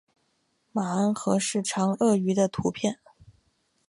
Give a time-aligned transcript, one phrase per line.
[0.03, 0.09] 安氏河
[1.37, 2.97] 马长颌鱼的图片